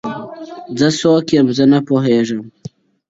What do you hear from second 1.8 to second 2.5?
روانېږم.